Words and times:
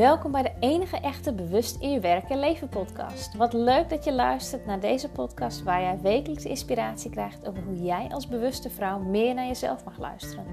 Welkom 0.00 0.32
bij 0.32 0.42
de 0.42 0.52
enige 0.60 0.96
echte 0.96 1.32
Bewust 1.32 1.76
in 1.80 1.90
je 1.90 2.00
werk 2.00 2.30
en 2.30 2.38
leven 2.38 2.68
podcast. 2.68 3.36
Wat 3.36 3.52
leuk 3.52 3.88
dat 3.88 4.04
je 4.04 4.12
luistert 4.12 4.66
naar 4.66 4.80
deze 4.80 5.10
podcast 5.10 5.62
waar 5.62 5.80
jij 5.80 5.98
wekelijks 6.02 6.44
inspiratie 6.44 7.10
krijgt 7.10 7.48
over 7.48 7.62
hoe 7.62 7.82
jij 7.82 8.08
als 8.12 8.28
bewuste 8.28 8.70
vrouw 8.70 8.98
meer 8.98 9.34
naar 9.34 9.46
jezelf 9.46 9.84
mag 9.84 9.98
luisteren. 9.98 10.44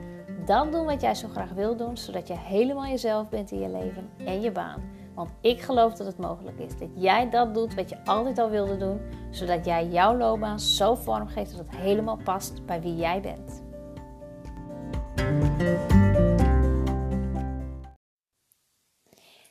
Dan 0.45 0.71
doen 0.71 0.85
wat 0.85 1.01
jij 1.01 1.15
zo 1.15 1.27
graag 1.27 1.49
wil 1.49 1.75
doen, 1.75 1.97
zodat 1.97 2.27
je 2.27 2.37
helemaal 2.37 2.85
jezelf 2.85 3.29
bent 3.29 3.51
in 3.51 3.59
je 3.59 3.69
leven 3.69 4.09
en 4.25 4.41
je 4.41 4.51
baan. 4.51 4.81
Want 5.13 5.29
ik 5.41 5.61
geloof 5.61 5.93
dat 5.93 6.07
het 6.07 6.17
mogelijk 6.17 6.59
is 6.59 6.77
dat 6.77 6.89
jij 6.93 7.29
dat 7.29 7.53
doet 7.53 7.75
wat 7.75 7.89
je 7.89 8.05
altijd 8.05 8.39
al 8.39 8.49
wilde 8.49 8.77
doen, 8.77 8.99
zodat 9.29 9.65
jij 9.65 9.87
jouw 9.87 10.17
loopbaan 10.17 10.59
zo 10.59 10.95
vormgeeft 10.95 11.57
dat 11.57 11.65
het 11.65 11.75
helemaal 11.75 12.19
past 12.23 12.65
bij 12.65 12.81
wie 12.81 12.95
jij 12.95 13.21
bent. 13.21 13.65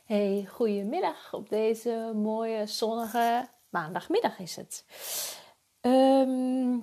Hey, 0.07 0.47
goedemiddag 0.49 1.33
op 1.33 1.49
deze 1.49 2.11
mooie 2.15 2.65
zonnige 2.65 3.47
maandagmiddag 3.69 4.39
is 4.39 4.55
het. 4.55 4.85
Ehm, 5.81 6.75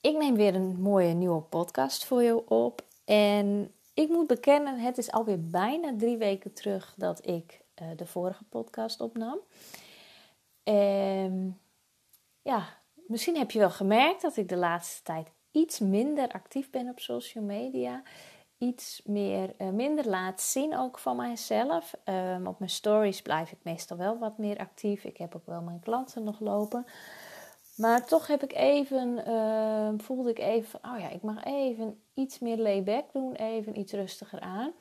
ik 0.00 0.16
neem 0.16 0.34
weer 0.34 0.54
een 0.54 0.80
mooie 0.80 1.12
nieuwe 1.14 1.40
podcast 1.40 2.04
voor 2.04 2.22
je 2.22 2.48
op. 2.48 2.84
En 3.04 3.74
ik 3.94 4.08
moet 4.08 4.26
bekennen, 4.26 4.78
het 4.78 4.98
is 4.98 5.10
alweer 5.10 5.48
bijna 5.50 5.94
drie 5.96 6.16
weken 6.16 6.52
terug 6.52 6.94
dat 6.96 7.26
ik 7.26 7.60
uh, 7.82 7.88
de 7.96 8.06
vorige 8.06 8.44
podcast 8.44 9.00
opnam. 9.00 9.38
En 10.62 11.60
ja, 12.42 12.68
misschien 13.06 13.36
heb 13.36 13.50
je 13.50 13.58
wel 13.58 13.70
gemerkt 13.70 14.22
dat 14.22 14.36
ik 14.36 14.48
de 14.48 14.56
laatste 14.56 15.02
tijd 15.02 15.28
iets 15.50 15.78
minder 15.78 16.28
actief 16.28 16.70
ben 16.70 16.88
op 16.88 17.00
social 17.00 17.44
media 17.44 18.02
iets 18.60 19.00
meer, 19.04 19.54
uh, 19.58 19.68
minder 19.68 20.08
laat 20.08 20.40
zien 20.40 20.76
ook 20.76 20.98
van 20.98 21.16
mijzelf. 21.16 21.94
Um, 22.04 22.46
op 22.46 22.58
mijn 22.58 22.70
stories 22.70 23.22
blijf 23.22 23.52
ik 23.52 23.58
meestal 23.62 23.96
wel 23.96 24.18
wat 24.18 24.38
meer 24.38 24.58
actief. 24.58 25.04
Ik 25.04 25.16
heb 25.16 25.34
ook 25.34 25.46
wel 25.46 25.62
mijn 25.62 25.80
klanten 25.80 26.24
nog 26.24 26.40
lopen. 26.40 26.86
Maar 27.76 28.06
toch 28.06 28.26
heb 28.26 28.42
ik 28.42 28.52
even, 28.52 29.28
uh, 29.28 29.88
voelde 29.96 30.30
ik 30.30 30.38
even, 30.38 30.80
oh 30.82 30.98
ja, 30.98 31.08
ik 31.08 31.22
mag 31.22 31.44
even 31.44 32.02
iets 32.14 32.38
meer 32.38 32.56
layback 32.56 33.12
doen, 33.12 33.32
even 33.32 33.78
iets 33.78 33.92
rustiger 33.92 34.40
aan. 34.40 34.72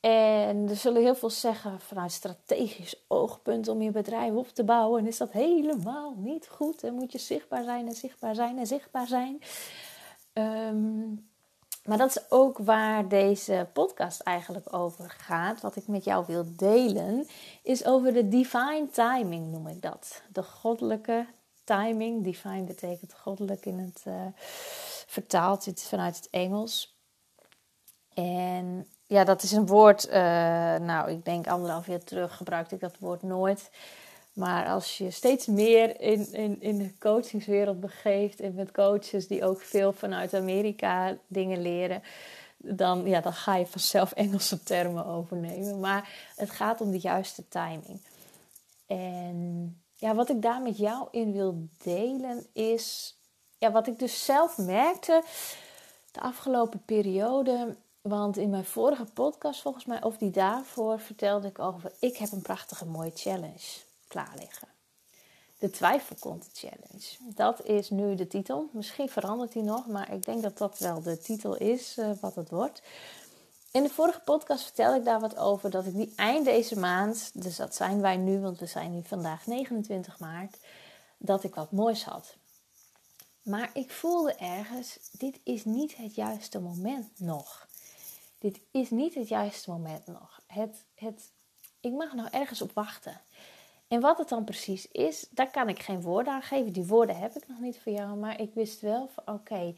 En 0.00 0.68
er 0.68 0.76
zullen 0.76 1.02
heel 1.02 1.14
veel 1.14 1.30
zeggen 1.30 1.80
vanuit 1.80 2.12
strategisch 2.12 3.04
oogpunt 3.08 3.68
om 3.68 3.82
je 3.82 3.90
bedrijf 3.90 4.32
op 4.32 4.48
te 4.48 4.64
bouwen. 4.64 5.00
En 5.00 5.06
is 5.06 5.16
dat 5.18 5.32
helemaal 5.32 6.14
niet 6.16 6.48
goed. 6.48 6.82
En 6.82 6.94
moet 6.94 7.12
je 7.12 7.18
zichtbaar 7.18 7.64
zijn 7.64 7.86
en 7.86 7.94
zichtbaar 7.94 8.34
zijn 8.34 8.58
en 8.58 8.66
zichtbaar 8.66 9.06
zijn. 9.06 9.40
Um, 10.32 11.31
maar 11.84 11.98
dat 11.98 12.08
is 12.08 12.30
ook 12.30 12.58
waar 12.58 13.08
deze 13.08 13.68
podcast 13.72 14.20
eigenlijk 14.20 14.74
over 14.74 15.10
gaat. 15.10 15.60
Wat 15.60 15.76
ik 15.76 15.86
met 15.86 16.04
jou 16.04 16.24
wil 16.26 16.44
delen, 16.56 17.26
is 17.62 17.84
over 17.84 18.12
de 18.12 18.28
divine 18.28 18.88
timing, 18.92 19.50
noem 19.50 19.66
ik 19.66 19.82
dat. 19.82 20.22
De 20.32 20.42
goddelijke 20.42 21.26
timing. 21.64 22.24
Divine 22.24 22.62
betekent 22.62 23.14
goddelijk 23.14 23.66
in 23.66 23.78
het 23.78 24.02
uh, 24.08 24.14
vertaald 25.06 25.72
vanuit 25.76 26.16
het 26.16 26.30
Engels. 26.30 26.96
En 28.14 28.86
ja, 29.06 29.24
dat 29.24 29.42
is 29.42 29.52
een 29.52 29.66
woord. 29.66 30.06
Uh, 30.06 30.12
nou, 30.76 31.10
ik 31.10 31.24
denk 31.24 31.46
anderhalf 31.46 31.86
jaar 31.86 32.04
terug 32.04 32.36
gebruikte 32.36 32.74
ik 32.74 32.80
dat 32.80 32.98
woord 32.98 33.22
nooit. 33.22 33.70
Maar 34.32 34.66
als 34.66 34.98
je 34.98 35.10
steeds 35.10 35.46
meer 35.46 36.00
in, 36.00 36.32
in, 36.32 36.60
in 36.60 36.78
de 36.78 36.98
coachingswereld 36.98 37.80
begeeft 37.80 38.40
en 38.40 38.54
met 38.54 38.72
coaches 38.72 39.26
die 39.26 39.44
ook 39.44 39.60
veel 39.60 39.92
vanuit 39.92 40.34
Amerika 40.34 41.16
dingen 41.26 41.62
leren, 41.62 42.02
dan, 42.56 43.06
ja, 43.06 43.20
dan 43.20 43.32
ga 43.32 43.56
je 43.56 43.66
vanzelf 43.66 44.12
Engelse 44.22 44.62
termen 44.62 45.06
overnemen. 45.06 45.80
Maar 45.80 46.32
het 46.36 46.50
gaat 46.50 46.80
om 46.80 46.90
de 46.90 46.98
juiste 46.98 47.48
timing. 47.48 48.00
En 48.86 49.80
ja, 49.94 50.14
wat 50.14 50.30
ik 50.30 50.42
daar 50.42 50.62
met 50.62 50.78
jou 50.78 51.08
in 51.10 51.32
wil 51.32 51.68
delen 51.78 52.46
is 52.52 53.16
ja, 53.58 53.72
wat 53.72 53.86
ik 53.86 53.98
dus 53.98 54.24
zelf 54.24 54.58
merkte 54.58 55.22
de 56.12 56.20
afgelopen 56.20 56.82
periode. 56.84 57.76
Want 58.00 58.36
in 58.36 58.50
mijn 58.50 58.64
vorige 58.64 59.04
podcast, 59.04 59.60
volgens 59.60 59.84
mij, 59.84 60.02
of 60.02 60.16
die 60.16 60.30
daarvoor, 60.30 61.00
vertelde 61.00 61.48
ik 61.48 61.58
over: 61.58 61.92
ik 62.00 62.16
heb 62.16 62.32
een 62.32 62.42
prachtige 62.42 62.84
mooie 62.84 63.12
challenge 63.14 63.90
klaar 64.12 64.34
liggen. 64.38 64.68
De 65.58 65.70
Twijfelcontent 65.70 66.58
Challenge. 66.58 67.34
Dat 67.34 67.64
is 67.64 67.90
nu 67.90 68.14
de 68.14 68.26
titel. 68.26 68.68
Misschien 68.72 69.08
verandert 69.08 69.52
die 69.52 69.62
nog, 69.62 69.86
maar 69.86 70.12
ik 70.12 70.24
denk 70.24 70.42
dat 70.42 70.58
dat 70.58 70.78
wel 70.78 71.02
de 71.02 71.18
titel 71.18 71.56
is 71.56 71.98
uh, 71.98 72.10
wat 72.20 72.34
het 72.34 72.50
wordt. 72.50 72.82
In 73.70 73.82
de 73.82 73.88
vorige 73.88 74.20
podcast 74.20 74.64
vertel 74.64 74.94
ik 74.94 75.04
daar 75.04 75.20
wat 75.20 75.36
over 75.36 75.70
dat 75.70 75.86
ik 75.86 75.94
die 75.94 76.12
eind 76.16 76.44
deze 76.44 76.78
maand, 76.78 77.30
dus 77.42 77.56
dat 77.56 77.74
zijn 77.74 78.00
wij 78.00 78.16
nu, 78.16 78.40
want 78.40 78.58
we 78.58 78.66
zijn 78.66 78.94
nu 78.94 79.02
vandaag 79.04 79.46
29 79.46 80.18
maart, 80.18 80.58
dat 81.18 81.44
ik 81.44 81.54
wat 81.54 81.72
moois 81.72 82.04
had. 82.04 82.36
Maar 83.42 83.70
ik 83.72 83.90
voelde 83.90 84.34
ergens, 84.34 84.98
dit 85.12 85.40
is 85.42 85.64
niet 85.64 85.96
het 85.96 86.14
juiste 86.14 86.60
moment 86.60 87.20
nog. 87.20 87.68
Dit 88.38 88.60
is 88.70 88.90
niet 88.90 89.14
het 89.14 89.28
juiste 89.28 89.70
moment 89.70 90.06
nog. 90.06 90.40
Het, 90.46 90.84
het, 90.94 91.30
ik 91.80 91.92
mag 91.92 92.12
nog 92.12 92.28
ergens 92.28 92.62
op 92.62 92.72
wachten. 92.72 93.20
En 93.92 94.00
wat 94.00 94.18
het 94.18 94.28
dan 94.28 94.44
precies 94.44 94.88
is, 94.88 95.26
daar 95.30 95.50
kan 95.50 95.68
ik 95.68 95.82
geen 95.82 96.02
woorden 96.02 96.32
aan 96.32 96.42
geven. 96.42 96.72
Die 96.72 96.86
woorden 96.86 97.16
heb 97.16 97.34
ik 97.34 97.48
nog 97.48 97.60
niet 97.60 97.80
voor 97.80 97.92
jou, 97.92 98.16
maar 98.16 98.40
ik 98.40 98.54
wist 98.54 98.80
wel 98.80 99.08
van 99.14 99.34
oké, 99.34 99.74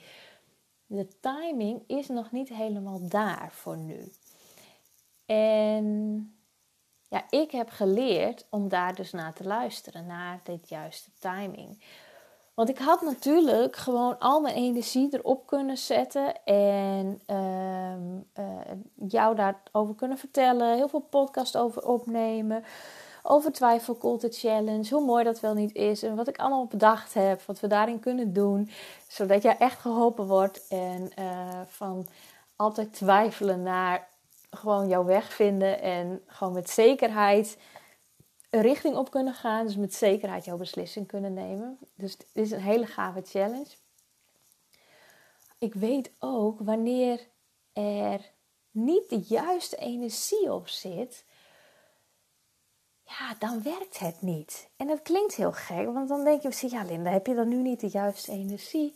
de 0.87 1.09
timing 1.21 1.83
is 1.87 2.09
nog 2.09 2.33
niet 2.33 2.49
helemaal 2.49 3.09
daar 3.09 3.49
voor 3.53 3.77
nu. 3.77 4.13
En 5.27 5.87
ja, 7.09 7.25
ik 7.31 7.51
heb 7.51 7.69
geleerd 7.69 8.47
om 8.51 8.69
daar 8.69 8.95
dus 8.95 9.13
naar 9.13 9.33
te 9.33 9.45
luisteren, 9.45 10.07
naar 10.07 10.41
dit 10.43 10.69
juiste 10.69 11.11
timing. 11.19 11.83
Want 12.55 12.69
ik 12.69 12.79
had 12.79 13.01
natuurlijk 13.01 13.77
gewoon 13.77 14.19
al 14.19 14.41
mijn 14.41 14.55
energie 14.55 15.09
erop 15.11 15.47
kunnen 15.47 15.79
zetten 15.79 16.45
en 16.45 17.21
uh, 17.27 18.45
uh, 18.45 18.61
jou 19.09 19.35
daarover 19.35 19.95
kunnen 19.95 20.19
vertellen, 20.19 20.77
heel 20.77 20.89
veel 20.89 21.07
podcast 21.11 21.57
over 21.57 21.87
opnemen 21.87 22.65
over 23.27 23.53
Twijfelculture 23.53 24.33
Challenge. 24.33 24.95
Hoe 24.95 25.05
mooi 25.05 25.25
dat 25.25 25.41
wel 25.41 25.55
niet 25.55 25.75
is. 25.75 26.03
En 26.03 26.17
wat 26.17 26.29
ik 26.29 26.39
allemaal 26.39 26.67
bedacht 26.67 27.15
heb. 27.15 27.43
Wat 27.43 27.61
we 27.61 27.67
daarin 27.67 28.01
kunnen 28.01 28.33
doen. 28.33 28.71
Zodat 29.09 29.43
jij 29.43 29.57
echt 29.59 29.81
geholpen 29.81 30.27
wordt. 30.27 30.67
En 30.69 31.13
uh, 31.19 31.61
van 31.67 32.07
altijd 32.57 32.93
twijfelen 32.93 33.63
naar 33.63 34.09
gewoon 34.51 34.89
jouw 34.89 35.05
weg 35.05 35.33
vinden. 35.33 35.81
En 35.81 36.23
gewoon 36.27 36.53
met 36.53 36.71
zekerheid 36.71 37.59
een 38.51 38.63
richting 38.63 38.97
op 38.97 39.11
kunnen 39.11 39.35
gaan. 39.35 39.67
Dus 39.67 39.77
met 39.77 39.95
zekerheid 39.95 40.45
jouw 40.45 40.57
beslissing 40.57 41.07
kunnen 41.07 41.35
nemen. 41.35 41.79
Dus 41.95 42.17
dit 42.17 42.29
is 42.33 42.51
een 42.51 42.61
hele 42.61 42.87
gave 42.87 43.23
challenge. 43.25 43.71
Ik 45.59 45.75
weet 45.75 46.11
ook 46.19 46.61
wanneer 46.61 47.21
er 47.73 48.21
niet 48.71 49.09
de 49.09 49.21
juiste 49.27 49.77
energie 49.77 50.53
op 50.53 50.69
zit 50.69 51.25
ja, 53.07 53.35
dan 53.39 53.63
werkt 53.63 53.99
het 53.99 54.23
niet. 54.23 54.69
En 54.77 54.87
dat 54.87 55.03
klinkt 55.03 55.35
heel 55.35 55.53
gek, 55.53 55.87
want 55.93 56.09
dan 56.09 56.25
denk 56.25 56.43
je, 56.43 56.69
ja 56.69 56.85
Linda, 56.85 57.11
heb 57.11 57.27
je 57.27 57.35
dan 57.35 57.49
nu 57.49 57.57
niet 57.57 57.81
de 57.81 57.89
juiste 57.89 58.33
energie? 58.33 58.95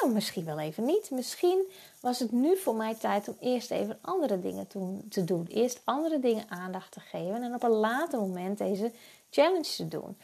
Nou, 0.00 0.12
misschien 0.12 0.44
wel 0.44 0.58
even 0.58 0.84
niet. 0.84 1.10
Misschien 1.10 1.70
was 2.00 2.18
het 2.18 2.32
nu 2.32 2.56
voor 2.56 2.74
mij 2.74 2.94
tijd 2.94 3.28
om 3.28 3.36
eerst 3.40 3.70
even 3.70 3.98
andere 4.00 4.40
dingen 4.40 4.66
te 5.08 5.24
doen. 5.24 5.46
Eerst 5.46 5.80
andere 5.84 6.20
dingen 6.20 6.50
aandacht 6.50 6.92
te 6.92 7.00
geven 7.00 7.42
en 7.42 7.54
op 7.54 7.62
een 7.62 7.70
later 7.70 8.18
moment 8.18 8.58
deze 8.58 8.92
challenge 9.30 9.74
te 9.76 9.88
doen. 9.88 10.18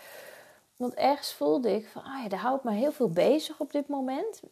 Want 0.76 0.94
ergens 0.94 1.32
voelde 1.32 1.74
ik 1.74 1.88
van, 1.88 2.02
ah 2.02 2.22
ja, 2.22 2.28
daar 2.28 2.40
houdt 2.40 2.64
me 2.64 2.72
heel 2.72 2.92
veel 2.92 3.10
bezig 3.10 3.60
op 3.60 3.72
dit 3.72 3.88
moment. 3.88 4.42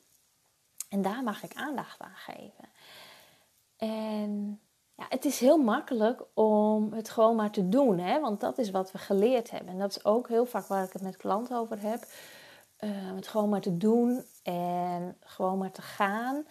En 0.88 1.02
daar 1.02 1.22
mag 1.22 1.42
ik 1.42 1.54
aandacht 1.54 2.00
aan 2.00 2.16
geven. 2.16 2.68
En 3.76 4.60
ja, 5.00 5.06
het 5.08 5.24
is 5.24 5.40
heel 5.40 5.58
makkelijk 5.58 6.22
om 6.34 6.92
het 6.92 7.10
gewoon 7.10 7.36
maar 7.36 7.50
te 7.50 7.68
doen, 7.68 7.98
hè? 7.98 8.20
want 8.20 8.40
dat 8.40 8.58
is 8.58 8.70
wat 8.70 8.92
we 8.92 8.98
geleerd 8.98 9.50
hebben. 9.50 9.72
En 9.72 9.78
dat 9.78 9.90
is 9.90 10.04
ook 10.04 10.28
heel 10.28 10.46
vaak 10.46 10.66
waar 10.66 10.84
ik 10.84 10.92
het 10.92 11.02
met 11.02 11.16
klanten 11.16 11.56
over 11.56 11.80
heb. 11.80 12.04
Uh, 12.80 12.90
het 13.14 13.28
gewoon 13.28 13.48
maar 13.48 13.60
te 13.60 13.76
doen 13.76 14.24
en 14.42 15.16
gewoon 15.20 15.58
maar 15.58 15.70
te 15.70 15.82
gaan. 15.82 16.46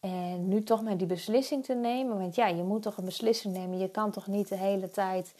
En 0.00 0.48
nu 0.48 0.62
toch 0.62 0.82
maar 0.82 0.96
die 0.96 1.06
beslissing 1.06 1.64
te 1.64 1.74
nemen. 1.74 2.18
Want 2.18 2.34
ja, 2.34 2.46
je 2.46 2.62
moet 2.62 2.82
toch 2.82 2.96
een 2.96 3.04
beslissing 3.04 3.54
nemen. 3.54 3.78
Je 3.78 3.88
kan 3.88 4.10
toch 4.10 4.26
niet 4.26 4.48
de 4.48 4.56
hele 4.56 4.90
tijd 4.90 5.34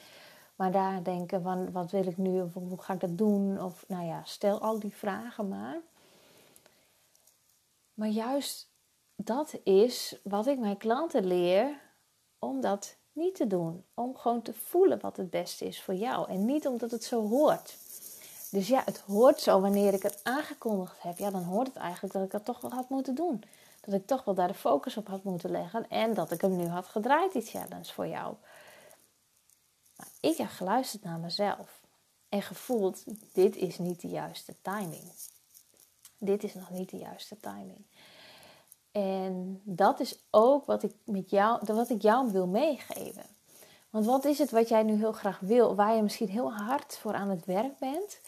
maar 0.56 0.72
daar 0.72 1.02
denken 1.02 1.42
van 1.42 1.72
wat 1.72 1.90
wil 1.90 2.06
ik 2.06 2.16
nu 2.16 2.42
of 2.42 2.54
hoe 2.54 2.82
ga 2.82 2.92
ik 2.92 3.00
dat 3.00 3.18
doen? 3.18 3.62
Of 3.62 3.84
nou 3.88 4.06
ja, 4.06 4.20
stel 4.24 4.60
al 4.60 4.78
die 4.78 4.94
vragen 4.94 5.48
maar. 5.48 5.80
Maar 7.94 8.08
juist 8.08 8.68
dat 9.16 9.54
is 9.64 10.20
wat 10.22 10.46
ik 10.46 10.58
mijn 10.58 10.76
klanten 10.76 11.26
leer 11.26 11.82
om 12.44 12.60
dat 12.60 12.96
niet 13.12 13.34
te 13.34 13.46
doen. 13.46 13.84
Om 13.94 14.16
gewoon 14.16 14.42
te 14.42 14.54
voelen 14.54 15.00
wat 15.00 15.16
het 15.16 15.30
beste 15.30 15.64
is 15.64 15.82
voor 15.82 15.94
jou. 15.94 16.28
En 16.28 16.44
niet 16.44 16.66
omdat 16.66 16.90
het 16.90 17.04
zo 17.04 17.28
hoort. 17.28 17.76
Dus 18.50 18.68
ja, 18.68 18.82
het 18.84 18.98
hoort 18.98 19.40
zo 19.40 19.60
wanneer 19.60 19.94
ik 19.94 20.02
het 20.02 20.20
aangekondigd 20.22 21.02
heb. 21.02 21.18
Ja, 21.18 21.30
dan 21.30 21.42
hoort 21.42 21.66
het 21.66 21.76
eigenlijk 21.76 22.14
dat 22.14 22.24
ik 22.24 22.30
dat 22.30 22.44
toch 22.44 22.60
wel 22.60 22.70
had 22.70 22.88
moeten 22.88 23.14
doen. 23.14 23.44
Dat 23.80 23.94
ik 23.94 24.06
toch 24.06 24.24
wel 24.24 24.34
daar 24.34 24.48
de 24.48 24.54
focus 24.54 24.96
op 24.96 25.06
had 25.06 25.22
moeten 25.22 25.50
leggen. 25.50 25.88
En 25.88 26.14
dat 26.14 26.30
ik 26.30 26.40
hem 26.40 26.56
nu 26.56 26.66
had 26.66 26.86
gedraaid, 26.86 27.32
die 27.32 27.42
challenge 27.42 27.92
voor 27.92 28.06
jou. 28.06 28.34
Ik 30.20 30.36
heb 30.36 30.48
geluisterd 30.48 31.04
naar 31.04 31.18
mezelf 31.18 31.80
en 32.28 32.42
gevoeld: 32.42 33.04
dit 33.32 33.56
is 33.56 33.78
niet 33.78 34.00
de 34.00 34.08
juiste 34.08 34.54
timing. 34.62 35.12
Dit 36.18 36.44
is 36.44 36.54
nog 36.54 36.70
niet 36.70 36.90
de 36.90 36.96
juiste 36.96 37.40
timing. 37.40 37.84
En 38.94 39.60
dat 39.64 40.00
is 40.00 40.18
ook 40.30 40.64
wat 40.64 40.82
ik, 40.82 40.92
met 41.04 41.30
jou, 41.30 41.60
wat 41.66 41.90
ik 41.90 42.02
jou 42.02 42.32
wil 42.32 42.46
meegeven. 42.46 43.24
Want 43.90 44.06
wat 44.06 44.24
is 44.24 44.38
het 44.38 44.50
wat 44.50 44.68
jij 44.68 44.82
nu 44.82 44.94
heel 44.94 45.12
graag 45.12 45.40
wil, 45.40 45.74
waar 45.74 45.96
je 45.96 46.02
misschien 46.02 46.28
heel 46.28 46.52
hard 46.52 46.96
voor 46.96 47.14
aan 47.14 47.30
het 47.30 47.44
werk 47.44 47.78
bent, 47.78 48.20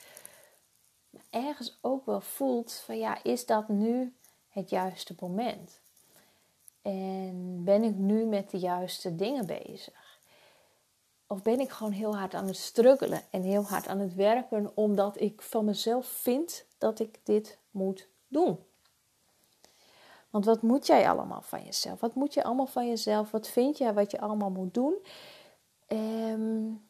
maar 1.10 1.24
ergens 1.30 1.78
ook 1.80 2.06
wel 2.06 2.20
voelt 2.20 2.72
van 2.72 2.98
ja, 2.98 3.22
is 3.22 3.46
dat 3.46 3.68
nu 3.68 4.14
het 4.48 4.70
juiste 4.70 5.14
moment? 5.20 5.80
En 6.82 7.64
ben 7.64 7.82
ik 7.82 7.94
nu 7.94 8.24
met 8.24 8.50
de 8.50 8.58
juiste 8.58 9.16
dingen 9.16 9.46
bezig? 9.46 10.18
Of 11.26 11.42
ben 11.42 11.60
ik 11.60 11.70
gewoon 11.70 11.92
heel 11.92 12.16
hard 12.16 12.34
aan 12.34 12.46
het 12.46 12.56
struggelen 12.56 13.22
en 13.30 13.42
heel 13.42 13.64
hard 13.64 13.88
aan 13.88 13.98
het 13.98 14.14
werken 14.14 14.70
omdat 14.74 15.20
ik 15.20 15.42
van 15.42 15.64
mezelf 15.64 16.06
vind 16.06 16.64
dat 16.78 16.98
ik 16.98 17.20
dit 17.22 17.58
moet 17.70 18.08
doen? 18.28 18.58
Want 20.30 20.44
wat 20.44 20.62
moet 20.62 20.86
jij 20.86 21.08
allemaal 21.08 21.42
van 21.42 21.64
jezelf? 21.64 22.00
Wat 22.00 22.14
moet 22.14 22.34
je 22.34 22.44
allemaal 22.44 22.66
van 22.66 22.88
jezelf? 22.88 23.30
Wat 23.30 23.48
vind 23.48 23.78
jij 23.78 23.94
wat 23.94 24.10
je 24.10 24.20
allemaal 24.20 24.50
moet 24.50 24.74
doen? 24.74 24.98
Um, 25.88 26.88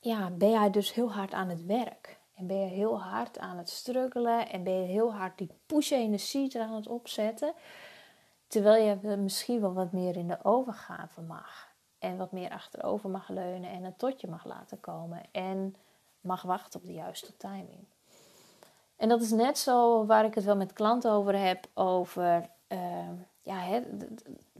ja, 0.00 0.30
ben 0.30 0.50
jij 0.50 0.70
dus 0.70 0.94
heel 0.94 1.12
hard 1.12 1.32
aan 1.32 1.48
het 1.48 1.64
werk. 1.64 2.18
En 2.34 2.46
ben 2.46 2.60
je 2.60 2.66
heel 2.66 3.00
hard 3.02 3.38
aan 3.38 3.58
het 3.58 3.68
struggelen. 3.68 4.48
En 4.48 4.64
ben 4.64 4.80
je 4.80 4.86
heel 4.86 5.14
hard 5.14 5.38
die 5.38 5.50
push-energie 5.66 6.60
aan 6.60 6.74
het 6.74 6.86
opzetten. 6.86 7.54
Terwijl 8.46 8.84
je 8.84 9.16
misschien 9.16 9.60
wel 9.60 9.72
wat 9.72 9.92
meer 9.92 10.16
in 10.16 10.28
de 10.28 10.44
overgave 10.44 11.20
mag. 11.20 11.72
En 11.98 12.16
wat 12.16 12.32
meer 12.32 12.50
achterover 12.50 13.10
mag 13.10 13.28
leunen 13.28 13.70
en 13.70 13.84
een 13.84 13.96
totje 13.96 14.28
mag 14.28 14.44
laten 14.44 14.80
komen. 14.80 15.22
En 15.32 15.76
mag 16.20 16.42
wachten 16.42 16.80
op 16.80 16.86
de 16.86 16.92
juiste 16.92 17.36
timing. 17.36 17.84
En 19.04 19.10
dat 19.10 19.20
is 19.20 19.30
net 19.30 19.58
zo 19.58 20.06
waar 20.06 20.24
ik 20.24 20.34
het 20.34 20.44
wel 20.44 20.56
met 20.56 20.72
klanten 20.72 21.10
over 21.10 21.38
heb. 21.38 21.66
Over 21.74 22.48
uh, 22.68 22.78
ja, 23.42 23.58
hè, 23.58 23.80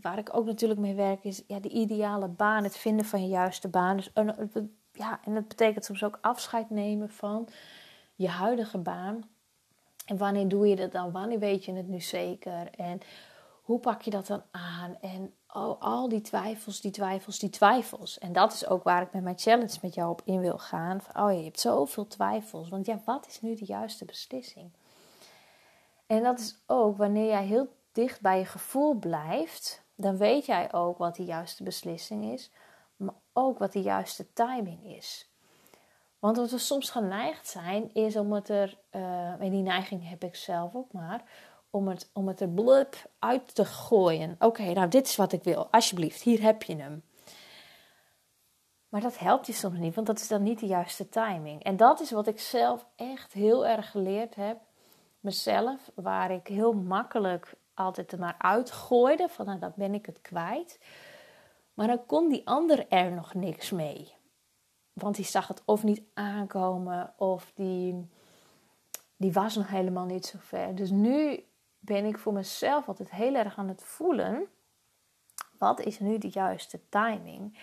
waar 0.01 0.19
ik 0.19 0.37
ook 0.37 0.45
natuurlijk 0.45 0.81
mee 0.81 0.95
werk, 0.95 1.25
is 1.25 1.43
ja, 1.47 1.61
de 1.61 1.69
ideale 1.69 2.29
baan, 2.29 2.65
het 2.65 2.77
vinden 2.77 3.07
van 3.07 3.23
je 3.23 3.29
juiste 3.29 3.69
baan. 3.69 3.97
Dus, 3.97 4.11
ja, 4.93 5.21
en 5.25 5.35
dat 5.35 5.49
betekent 5.49 5.85
soms 5.85 6.05
ook 6.05 6.19
afscheid 6.21 6.71
nemen 6.71 7.11
van 7.11 7.49
je 8.15 8.29
huidige 8.29 8.79
baan. 8.79 9.23
En 10.07 10.17
wanneer 10.17 10.49
doe 10.49 10.69
je 10.69 10.77
dat 10.77 10.93
dan? 10.93 11.13
Wanneer 11.13 11.39
weet 11.39 11.65
je 11.65 11.73
het 11.73 11.89
nu 11.89 12.01
zeker? 12.01 12.71
En 12.71 13.01
hoe 13.63 13.79
pak 13.79 14.03
je 14.03 14.11
dat 14.11 14.27
dan 14.27 14.43
aan? 14.51 14.97
En 15.01 15.35
oh, 15.55 15.81
al 15.81 16.09
die 16.09 16.21
twijfels, 16.21 16.81
die 16.81 16.91
twijfels, 16.91 17.39
die 17.39 17.51
twijfels. 17.51 18.19
En 18.19 18.33
dat 18.33 18.53
is 18.53 18.67
ook 18.67 18.83
waar 18.83 19.03
ik 19.03 19.13
met 19.13 19.23
mijn 19.23 19.39
challenge 19.39 19.79
met 19.83 19.95
jou 19.95 20.11
op 20.11 20.23
in 20.25 20.41
wil 20.41 20.59
gaan. 20.59 21.01
Van, 21.01 21.25
oh, 21.25 21.33
je 21.33 21.45
hebt 21.45 21.61
zoveel 21.61 22.07
twijfels. 22.07 22.69
Want 22.69 22.87
ja, 22.87 23.01
wat 23.05 23.27
is 23.27 23.41
nu 23.41 23.55
de 23.55 23.65
juiste 23.65 24.05
beslissing? 24.05 24.71
En 26.07 26.23
dat 26.23 26.39
is 26.39 26.57
ook 26.67 26.97
wanneer 26.97 27.27
jij 27.27 27.45
heel 27.45 27.69
dicht 27.93 28.21
bij 28.21 28.39
je 28.39 28.45
gevoel 28.45 28.95
blijft, 28.95 29.83
dan 29.95 30.17
weet 30.17 30.47
jij 30.47 30.73
ook 30.73 30.99
wat 30.99 31.17
de 31.17 31.25
juiste 31.25 31.63
beslissing 31.63 32.25
is, 32.25 32.51
maar 32.97 33.15
ook 33.33 33.59
wat 33.59 33.73
de 33.73 33.83
juiste 33.83 34.33
timing 34.33 34.85
is. 34.97 35.29
Want 36.19 36.37
wat 36.37 36.51
we 36.51 36.59
soms 36.59 36.91
geneigd 36.91 37.49
zijn, 37.49 37.95
is 37.95 38.17
om 38.17 38.33
het 38.33 38.49
er, 38.49 38.79
uh, 38.91 39.41
en 39.41 39.51
die 39.51 39.63
neiging 39.63 40.09
heb 40.09 40.25
ik 40.25 40.35
zelf 40.35 40.75
ook 40.75 40.93
maar, 40.93 41.25
om 41.75 41.89
het, 41.89 42.11
om 42.13 42.29
het 42.29 42.41
er 42.41 42.49
blub 42.49 42.97
uit 43.19 43.55
te 43.55 43.65
gooien. 43.65 44.37
Oké, 44.39 44.73
nou 44.73 44.89
dit 44.89 45.07
is 45.07 45.17
wat 45.17 45.33
ik 45.33 45.45
wil, 45.45 45.69
alsjeblieft, 45.71 46.23
hier 46.23 46.43
heb 46.43 46.63
je 46.63 46.77
hem. 46.77 47.03
Maar 48.89 49.01
dat 49.01 49.19
helpt 49.19 49.47
je 49.47 49.53
soms 49.53 49.79
niet, 49.79 49.95
want 49.95 50.07
dat 50.07 50.21
is 50.21 50.29
dan 50.29 50.43
niet 50.43 50.61
de 50.61 50.67
juiste 50.67 51.09
timing. 51.09 51.63
En 51.63 51.77
dat 51.77 52.01
is 52.01 52.11
wat 52.11 52.27
ik 52.27 52.41
zelf 52.41 52.87
echt 52.97 53.33
heel 53.33 53.67
erg 53.67 53.91
geleerd 53.91 54.35
heb, 54.35 54.59
mezelf, 55.21 55.91
waar 55.95 56.31
ik 56.31 56.47
heel 56.47 56.73
makkelijk 56.73 57.55
altijd 57.75 58.13
er 58.13 58.19
maar 58.19 58.35
uitgooide. 58.39 59.29
Van 59.29 59.47
nou, 59.47 59.59
dat 59.59 59.75
ben 59.75 59.95
ik 59.95 60.07
het 60.07 60.21
kwijt. 60.21 60.79
Maar 61.75 61.87
dan 61.87 62.07
kon 62.07 62.29
die 62.29 62.47
ander 62.47 62.89
er 62.89 63.13
nog 63.13 63.35
niks 63.35 63.71
mee. 63.71 64.15
Want 64.93 65.17
die 65.17 65.25
zag 65.25 65.49
het 65.49 65.63
of 65.65 65.83
niet 65.83 66.03
aankomen 66.15 67.15
of 67.17 67.53
die, 67.55 68.09
die 69.17 69.33
was 69.33 69.57
nog 69.57 69.69
helemaal 69.69 70.07
niet 70.07 70.27
zo 70.27 70.39
ver. 70.41 70.75
Dus 70.75 70.91
nu 70.91 71.45
ben 71.85 72.05
ik 72.05 72.19
voor 72.19 72.33
mezelf 72.33 72.89
altijd 72.89 73.11
heel 73.11 73.35
erg 73.35 73.59
aan 73.59 73.69
het 73.69 73.85
voelen. 73.85 74.47
Wat 75.59 75.81
is 75.81 75.99
nu 75.99 76.19
de 76.19 76.29
juiste 76.29 76.81
timing? 76.89 77.59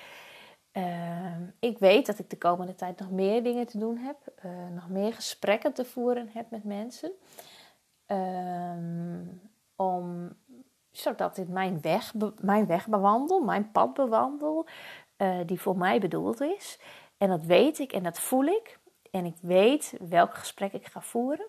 Uh, 0.74 1.36
ik 1.60 1.78
weet 1.78 2.06
dat 2.06 2.20
ik 2.20 2.30
de 2.30 2.38
komende 2.38 2.76
tijd 2.76 3.00
nog 3.00 3.12
meer 3.12 3.44
dingen 3.44 3.68
te 3.68 3.78
doen 3.78 3.98
heb. 3.98 4.18
Uh, 4.46 4.52
nog 4.70 4.90
meer 4.90 5.14
gesprekken 5.14 5.74
te 5.74 5.86
voeren 5.86 6.30
heb 6.34 6.52
met 6.52 6.64
mensen. 6.64 7.12
Uh, 8.08 9.28
om, 9.76 10.36
zodat 10.92 11.38
ik 11.38 11.48
mijn 11.48 11.82
weg, 11.82 12.14
mijn 12.40 12.66
weg 12.66 12.88
bewandel, 12.88 13.42
mijn 13.42 13.72
pad 13.72 13.94
bewandel, 13.94 14.66
uh, 15.18 15.40
die 15.46 15.62
voor 15.62 15.78
mij 15.78 16.00
bedoeld 16.00 16.42
is. 16.42 16.80
En 17.18 17.30
dat 17.30 17.44
weet 17.44 17.80
ik 17.80 17.94
en 17.94 18.04
dat 18.04 18.20
voel 18.20 18.46
ik. 18.46 18.80
En 19.12 19.26
ik 19.26 19.36
weet 19.42 19.98
welk 20.10 20.34
gesprek 20.34 20.74
ik 20.74 20.86
ga 20.86 21.02
voeren. 21.02 21.48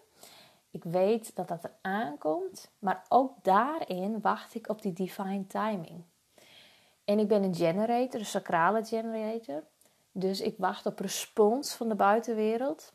Ik 0.73 0.85
weet 0.85 1.37
dat 1.37 1.49
dat 1.49 1.65
er 1.65 1.75
aankomt, 1.81 2.71
maar 2.79 3.05
ook 3.09 3.33
daarin 3.43 4.21
wacht 4.21 4.55
ik 4.55 4.69
op 4.69 4.83
die 4.83 4.93
divine 4.93 5.47
timing. 5.47 6.05
En 7.05 7.19
ik 7.19 7.29
ben 7.29 7.43
een 7.43 7.55
generator, 7.55 8.21
een 8.21 8.27
sacrale 8.27 8.85
generator. 8.85 9.63
Dus 10.13 10.41
ik 10.41 10.55
wacht 10.59 10.87
op 10.87 10.99
respons 10.99 11.75
van 11.75 11.89
de 11.89 11.95
buitenwereld. 11.95 12.93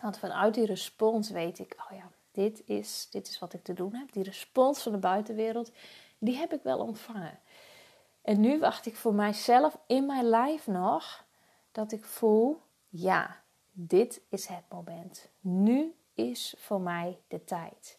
Want 0.00 0.18
vanuit 0.18 0.54
die 0.54 0.66
respons 0.66 1.30
weet 1.30 1.58
ik, 1.58 1.74
oh 1.78 1.96
ja, 1.96 2.10
dit 2.30 2.62
is, 2.66 3.08
dit 3.10 3.28
is 3.28 3.38
wat 3.38 3.52
ik 3.52 3.64
te 3.64 3.72
doen 3.72 3.94
heb. 3.94 4.12
Die 4.12 4.22
respons 4.22 4.82
van 4.82 4.92
de 4.92 4.98
buitenwereld, 4.98 5.72
die 6.18 6.36
heb 6.36 6.52
ik 6.52 6.62
wel 6.62 6.78
ontvangen. 6.78 7.38
En 8.22 8.40
nu 8.40 8.58
wacht 8.58 8.86
ik 8.86 8.96
voor 8.96 9.14
mijzelf 9.14 9.78
in 9.86 10.06
mijn 10.06 10.24
lijf 10.24 10.66
nog 10.66 11.24
dat 11.72 11.92
ik 11.92 12.04
voel, 12.04 12.60
ja, 12.88 13.42
dit 13.72 14.20
is 14.28 14.46
het 14.46 14.64
moment. 14.68 15.28
Nu 15.40 15.94
is 16.14 16.54
voor 16.58 16.80
mij 16.80 17.20
de 17.28 17.44
tijd. 17.44 17.98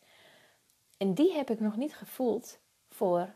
En 0.98 1.14
die 1.14 1.34
heb 1.34 1.50
ik 1.50 1.60
nog 1.60 1.76
niet 1.76 1.96
gevoeld 1.96 2.60
voor 2.90 3.36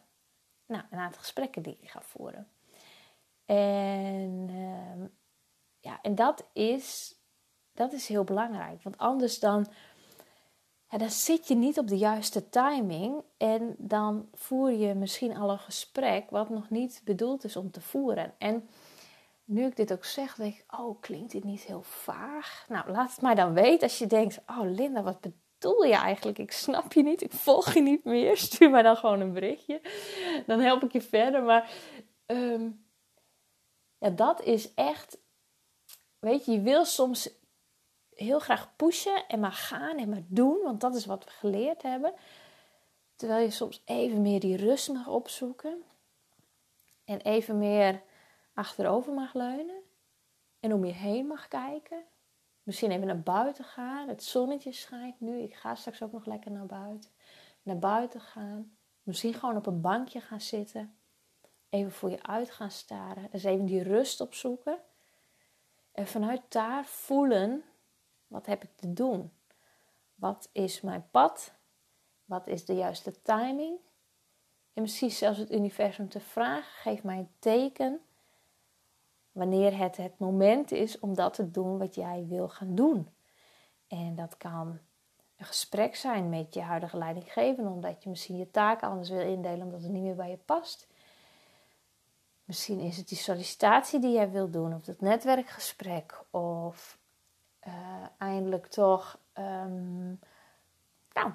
nou, 0.65 0.83
een 0.89 0.99
aantal 0.99 1.19
gesprekken 1.19 1.61
die 1.61 1.77
ik 1.81 1.89
ga 1.89 2.01
voeren. 2.01 2.47
En, 3.45 4.47
uh, 4.49 5.05
ja, 5.79 5.99
en 6.01 6.15
dat, 6.15 6.45
is, 6.53 7.15
dat 7.73 7.93
is 7.93 8.07
heel 8.07 8.23
belangrijk. 8.23 8.83
Want 8.83 8.97
anders 8.97 9.39
dan 9.39 9.67
dan 10.97 11.09
zit 11.09 11.47
je 11.47 11.55
niet 11.55 11.77
op 11.77 11.87
de 11.87 11.97
juiste 11.97 12.49
timing 12.49 13.23
en 13.37 13.75
dan 13.77 14.29
voer 14.33 14.71
je 14.71 14.93
misschien 14.93 15.37
al 15.37 15.49
een 15.49 15.59
gesprek 15.59 16.29
wat 16.29 16.49
nog 16.49 16.69
niet 16.69 17.01
bedoeld 17.03 17.43
is 17.43 17.55
om 17.55 17.71
te 17.71 17.81
voeren. 17.81 18.33
En 18.37 18.69
nu 19.49 19.65
ik 19.65 19.75
dit 19.75 19.93
ook 19.93 20.05
zeg, 20.05 20.35
denk 20.35 20.55
ik, 20.55 20.79
oh, 20.79 21.01
klinkt 21.01 21.31
dit 21.31 21.43
niet 21.43 21.61
heel 21.61 21.81
vaag? 21.81 22.65
Nou, 22.67 22.91
laat 22.91 23.11
het 23.11 23.21
mij 23.21 23.35
dan 23.35 23.53
weten 23.53 23.81
als 23.81 23.97
je 23.97 24.07
denkt, 24.07 24.41
oh 24.45 24.61
Linda, 24.63 25.03
wat 25.03 25.19
bedoel 25.21 25.83
je 25.83 25.93
eigenlijk? 25.93 26.37
Ik 26.37 26.51
snap 26.51 26.93
je 26.93 27.03
niet, 27.03 27.21
ik 27.21 27.31
volg 27.31 27.73
je 27.73 27.81
niet 27.81 28.03
meer. 28.03 28.37
Stuur 28.47 28.69
mij 28.69 28.81
dan 28.81 28.97
gewoon 28.97 29.19
een 29.19 29.33
berichtje, 29.33 29.81
dan 30.45 30.59
help 30.59 30.83
ik 30.83 30.91
je 30.91 31.01
verder. 31.01 31.43
Maar 31.43 31.71
ehm, 32.25 32.69
ja, 33.97 34.09
dat 34.09 34.41
is 34.41 34.73
echt, 34.73 35.17
weet 36.19 36.45
je, 36.45 36.51
je 36.51 36.61
wil 36.61 36.85
soms 36.85 37.29
heel 38.09 38.39
graag 38.39 38.75
pushen 38.75 39.27
en 39.27 39.39
maar 39.39 39.51
gaan 39.51 39.97
en 39.97 40.09
maar 40.09 40.25
doen, 40.27 40.59
want 40.63 40.81
dat 40.81 40.95
is 40.95 41.05
wat 41.05 41.23
we 41.23 41.31
geleerd 41.31 41.81
hebben. 41.81 42.13
Terwijl 43.15 43.43
je 43.43 43.51
soms 43.51 43.81
even 43.85 44.21
meer 44.21 44.39
die 44.39 44.57
rust 44.57 44.91
mag 44.91 45.07
opzoeken 45.07 45.83
en 47.05 47.21
even 47.21 47.57
meer 47.57 48.01
achterover 48.59 49.13
mag 49.13 49.33
leunen 49.33 49.81
en 50.59 50.73
om 50.73 50.85
je 50.85 50.91
heen 50.91 51.27
mag 51.27 51.47
kijken. 51.47 52.03
Misschien 52.63 52.91
even 52.91 53.07
naar 53.07 53.21
buiten 53.21 53.63
gaan. 53.63 54.07
Het 54.07 54.23
zonnetje 54.23 54.71
schijnt 54.71 55.19
nu. 55.19 55.41
Ik 55.41 55.55
ga 55.55 55.75
straks 55.75 56.01
ook 56.01 56.11
nog 56.11 56.25
lekker 56.25 56.51
naar 56.51 56.65
buiten. 56.65 57.09
Naar 57.63 57.79
buiten 57.79 58.21
gaan. 58.21 58.77
Misschien 59.03 59.33
gewoon 59.33 59.57
op 59.57 59.65
een 59.65 59.81
bankje 59.81 60.21
gaan 60.21 60.41
zitten. 60.41 60.97
Even 61.69 61.91
voor 61.91 62.09
je 62.09 62.23
uit 62.23 62.51
gaan 62.51 62.71
staren. 62.71 63.27
Dus 63.31 63.43
even 63.43 63.65
die 63.65 63.83
rust 63.83 64.21
opzoeken. 64.21 64.79
En 65.91 66.07
vanuit 66.07 66.41
daar 66.49 66.85
voelen 66.85 67.63
wat 68.27 68.45
heb 68.45 68.63
ik 68.63 68.75
te 68.75 68.93
doen? 68.93 69.31
Wat 70.15 70.49
is 70.51 70.81
mijn 70.81 71.07
pad? 71.11 71.53
Wat 72.25 72.47
is 72.47 72.65
de 72.65 72.73
juiste 72.73 73.21
timing? 73.21 73.77
En 74.73 74.81
misschien 74.81 75.11
zelfs 75.11 75.37
het 75.37 75.51
universum 75.51 76.09
te 76.09 76.19
vragen, 76.19 76.71
geef 76.71 77.03
mij 77.03 77.17
een 77.17 77.31
teken 77.39 78.01
wanneer 79.39 79.77
het 79.77 79.97
het 79.97 80.19
moment 80.19 80.71
is 80.71 80.99
om 80.99 81.15
dat 81.15 81.33
te 81.33 81.51
doen 81.51 81.77
wat 81.77 81.95
jij 81.95 82.25
wil 82.29 82.49
gaan 82.49 82.75
doen. 82.75 83.09
En 83.87 84.15
dat 84.15 84.37
kan 84.37 84.79
een 85.37 85.45
gesprek 85.45 85.95
zijn 85.95 86.29
met 86.29 86.53
je 86.53 86.61
huidige 86.61 86.97
leidinggevende, 86.97 87.69
omdat 87.69 88.03
je 88.03 88.09
misschien 88.09 88.37
je 88.37 88.51
taken 88.51 88.87
anders 88.87 89.09
wil 89.09 89.19
indelen 89.19 89.61
omdat 89.61 89.81
het 89.81 89.91
niet 89.91 90.03
meer 90.03 90.15
bij 90.15 90.29
je 90.29 90.37
past. 90.37 90.87
Misschien 92.43 92.79
is 92.79 92.97
het 92.97 93.07
die 93.07 93.17
sollicitatie 93.17 93.99
die 93.99 94.11
jij 94.11 94.31
wilt 94.31 94.53
doen, 94.53 94.73
of 94.73 94.83
dat 94.83 95.01
netwerkgesprek, 95.01 96.23
of 96.29 96.97
uh, 97.67 97.73
eindelijk 98.17 98.67
toch 98.67 99.19
um, 99.37 100.19
nou, 101.13 101.31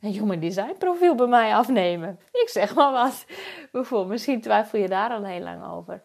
een 0.00 0.12
human 0.12 0.40
design 0.40 0.74
profiel 0.78 1.14
bij 1.14 1.26
mij 1.26 1.54
afnemen. 1.54 2.20
Ik 2.32 2.48
zeg 2.48 2.74
maar 2.74 2.92
wat. 2.92 3.24
Bijvoorbeeld, 3.72 4.10
misschien 4.10 4.40
twijfel 4.40 4.78
je 4.78 4.88
daar 4.88 5.10
al 5.10 5.24
heel 5.24 5.42
lang 5.42 5.64
over. 5.64 6.02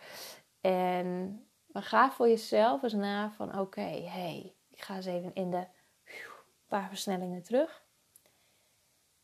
En 0.65 1.45
maar 1.65 1.83
ga 1.83 2.11
voor 2.11 2.27
jezelf 2.27 2.83
eens 2.83 2.93
na 2.93 3.31
van 3.31 3.59
oké, 3.59 3.81
hey, 3.81 4.53
ik 4.69 4.81
ga 4.81 4.95
eens 4.95 5.05
even 5.05 5.33
in 5.33 5.51
de 5.51 5.65
paar 6.67 6.87
versnellingen 6.87 7.43
terug. 7.43 7.83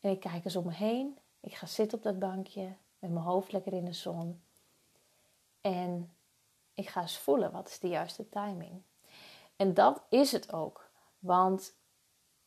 En 0.00 0.10
ik 0.10 0.20
kijk 0.20 0.44
eens 0.44 0.56
om 0.56 0.64
me 0.64 0.72
heen. 0.72 1.18
Ik 1.40 1.54
ga 1.54 1.66
zitten 1.66 1.98
op 1.98 2.04
dat 2.04 2.18
bankje 2.18 2.72
met 2.98 3.10
mijn 3.10 3.24
hoofd 3.24 3.52
lekker 3.52 3.72
in 3.72 3.84
de 3.84 3.92
zon. 3.92 4.42
En 5.60 6.12
ik 6.74 6.88
ga 6.88 7.00
eens 7.00 7.18
voelen 7.18 7.52
wat 7.52 7.68
is 7.68 7.78
de 7.78 7.88
juiste 7.88 8.28
timing. 8.28 8.82
En 9.56 9.74
dat 9.74 10.02
is 10.08 10.32
het 10.32 10.52
ook. 10.52 10.90
Want 11.18 11.74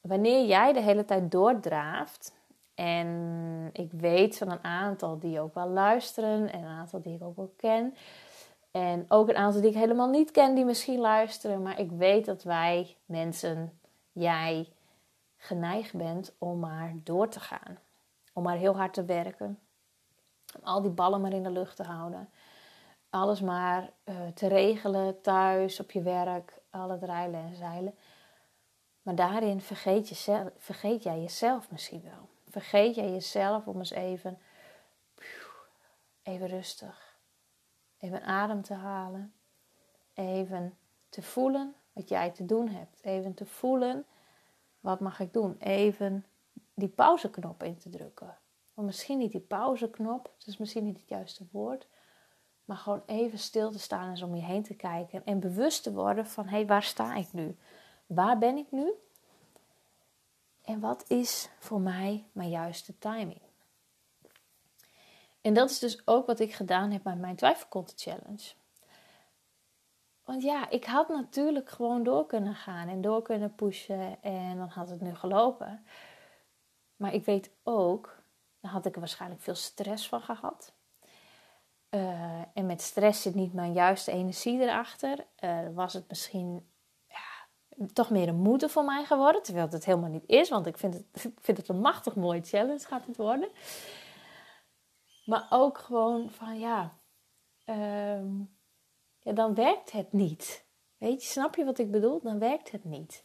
wanneer 0.02 0.46
jij 0.46 0.74
de 0.74 0.82
hele 0.82 1.06
tijd 1.06 1.32
doordraaft. 1.32 2.36
En 2.74 3.70
ik 3.74 3.92
weet 3.92 4.38
van 4.38 4.52
een 4.52 4.64
aantal 4.64 5.20
die 5.20 5.40
ook 5.40 5.54
wel 5.54 5.68
luisteren 5.68 6.52
en 6.52 6.64
een 6.64 6.78
aantal 6.78 7.02
die 7.02 7.16
ik 7.16 7.24
ook 7.24 7.36
wel 7.36 7.54
ken. 7.58 7.96
En 8.76 9.06
ook 9.08 9.30
een 9.30 9.36
aantal 9.36 9.62
die 9.62 9.70
ik 9.70 9.76
helemaal 9.76 10.10
niet 10.10 10.32
ken 10.32 10.56
die 10.56 10.66
misschien 10.66 11.00
luisteren. 11.00 11.62
Maar 11.62 11.80
ik 11.80 11.92
weet 11.92 12.26
dat 12.26 12.44
wij 12.44 12.98
mensen, 13.06 13.80
jij, 14.12 14.72
geneigd 15.38 15.94
bent 15.94 16.34
om 16.38 16.60
maar 16.60 16.94
door 17.04 17.28
te 17.28 17.40
gaan. 17.40 17.78
Om 18.34 18.44
maar 18.44 18.58
heel 18.58 18.76
hard 18.76 18.94
te 18.94 19.06
werken. 19.06 19.60
Om 20.56 20.64
al 20.64 20.82
die 20.82 20.92
ballen 20.92 21.22
maar 21.22 21.34
in 21.34 21.44
de 21.44 21.50
lucht 21.50 21.76
te 21.76 21.84
houden. 21.84 22.30
Alles 23.10 23.42
maar 23.42 23.90
uh, 24.06 24.16
te 24.34 24.48
regelen 24.48 25.22
thuis, 25.22 25.80
op 25.80 25.92
je 25.92 26.02
werk, 26.02 26.62
al 26.70 26.90
het 26.90 27.04
en 27.04 27.56
zeilen. 27.56 27.96
Maar 29.02 29.16
daarin 29.16 29.62
vergeet, 29.62 30.10
je, 30.10 30.52
vergeet 30.58 31.04
jij 31.04 31.22
jezelf 31.22 31.72
misschien 31.72 32.04
wel. 32.04 32.30
Vergeet 32.50 32.96
jij 32.96 33.12
jezelf 33.12 33.68
om 33.68 33.78
eens 33.78 33.92
even, 33.92 34.38
even 36.24 36.48
rustig, 36.48 37.05
even 38.06 38.24
adem 38.24 38.62
te 38.62 38.74
halen. 38.74 39.34
Even 40.14 40.78
te 41.10 41.22
voelen 41.22 41.76
wat 41.94 42.10
jij 42.10 42.32
te 42.32 42.46
doen 42.46 42.68
hebt. 42.68 43.04
Even 43.04 43.34
te 43.34 43.46
voelen, 43.46 44.06
wat 44.80 45.00
mag 45.00 45.20
ik 45.20 45.34
doen? 45.34 45.56
Even 45.58 46.26
die 46.74 46.90
pauzeknop 46.90 47.64
in 47.64 47.78
te 47.78 47.90
drukken. 47.90 48.38
Of 48.74 48.84
misschien 48.84 49.18
niet 49.18 49.32
die 49.32 49.42
pauzeknop, 49.42 50.24
dat 50.38 50.48
is 50.48 50.58
misschien 50.58 50.84
niet 50.84 51.00
het 51.00 51.10
juiste 51.10 51.48
woord. 51.52 51.88
Maar 52.66 52.78
gewoon 52.78 53.04
even 53.06 53.40
stil 53.40 53.72
te 53.72 53.80
staan 53.80 54.16
en 54.16 54.24
om 54.24 54.36
je 54.36 54.42
heen 54.42 54.64
te 54.64 54.76
kijken. 54.76 55.26
En 55.26 55.40
bewust 55.40 55.84
te 55.84 55.94
worden 55.94 56.26
van, 56.26 56.46
hé, 56.46 56.56
hey, 56.56 56.66
waar 56.66 56.84
sta 56.84 57.16
ik 57.16 57.34
nu? 57.34 57.58
Waar 58.06 58.38
ben 58.38 58.58
ik 58.58 58.72
nu? 58.72 58.94
En 60.62 60.80
wat 60.80 61.10
is 61.10 61.50
voor 61.60 61.82
mij 61.82 62.28
mijn 62.32 62.50
juiste 62.50 62.98
timing? 62.98 63.42
En 65.46 65.54
dat 65.54 65.70
is 65.70 65.80
dus 65.80 66.08
ook 66.08 66.26
wat 66.26 66.40
ik 66.40 66.54
gedaan 66.54 66.92
heb 66.92 67.04
met 67.04 67.20
mijn 67.20 67.36
twijfelcontent 67.36 68.02
challenge. 68.02 68.54
Want 70.24 70.44
ja, 70.44 70.70
ik 70.70 70.86
had 70.86 71.10
natuurlijk 71.10 71.70
gewoon 71.70 72.04
door 72.04 72.26
kunnen 72.26 72.56
gaan 72.56 72.88
en 72.88 73.02
door 73.02 73.22
kunnen 73.22 73.56
pushen 73.56 74.24
en 74.24 74.58
dan 74.58 74.68
had 74.68 74.90
het 74.90 75.02
nu 75.02 75.16
gelopen. 75.16 75.86
Maar 76.96 77.14
ik 77.14 77.26
weet 77.26 77.52
ook, 77.64 78.22
dan 78.60 78.72
had 78.72 78.86
ik 78.86 78.94
er 78.94 79.00
waarschijnlijk 79.00 79.42
veel 79.42 79.56
stress 79.56 80.08
van 80.08 80.22
gehad. 80.22 80.74
Uh, 81.90 82.42
en 82.54 82.66
met 82.66 82.82
stress 82.82 83.22
zit 83.22 83.36
niet 83.36 83.54
mijn 83.54 83.74
juiste 83.74 84.12
energie 84.12 84.60
erachter. 84.60 85.26
Uh, 85.40 85.60
was 85.74 85.94
het 85.94 86.08
misschien 86.08 86.70
toch 87.94 88.10
meer 88.10 88.28
een 88.28 88.36
moeten 88.36 88.70
voor 88.70 88.86
mij 88.86 89.06
geworden. 89.06 89.44
Terwijl 89.44 89.68
het 89.70 89.86
helemaal 89.86 90.10
niet 90.10 90.28
is, 90.28 90.50
want 90.50 90.66
ik 90.66 90.78
vind 90.78 90.94
het, 90.94 91.06
ik 91.24 91.40
vind 91.42 91.58
het 91.58 91.68
een 91.68 91.80
machtig 91.80 92.16
mooie 92.16 92.42
challenge 92.44 92.86
gaat 92.86 93.06
het 93.06 93.18
worden. 93.18 93.50
Maar 95.26 95.48
ook 95.50 95.78
gewoon 95.78 96.30
van 96.30 96.60
ja, 96.60 96.98
ehm, 97.66 98.40
ja, 99.20 99.34
dan 99.34 99.54
werkt 99.54 99.92
het 99.92 100.14
niet. 100.14 100.66
Weet 100.98 101.24
je, 101.24 101.30
snap 101.30 101.56
je 101.56 101.66
wat 101.66 101.78
ik 101.78 101.92
bedoel? 101.92 102.22
Dan 102.22 102.40
werkt 102.40 102.72
het 102.72 102.84
niet. 102.84 103.24